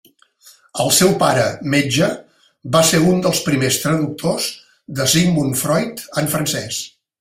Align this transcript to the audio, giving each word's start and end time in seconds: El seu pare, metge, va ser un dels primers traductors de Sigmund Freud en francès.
El 0.83 0.87
seu 0.99 1.11
pare, 1.23 1.43
metge, 1.73 2.07
va 2.77 2.83
ser 2.93 3.03
un 3.11 3.21
dels 3.27 3.45
primers 3.51 3.79
traductors 3.85 4.51
de 5.01 5.11
Sigmund 5.17 5.65
Freud 5.65 6.07
en 6.23 6.37
francès. 6.37 6.87